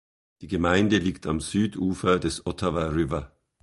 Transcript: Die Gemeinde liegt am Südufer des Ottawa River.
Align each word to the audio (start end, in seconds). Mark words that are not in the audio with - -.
Die 0.41 0.47
Gemeinde 0.47 0.97
liegt 0.97 1.27
am 1.27 1.39
Südufer 1.39 2.17
des 2.17 2.47
Ottawa 2.47 2.87
River. 2.87 3.37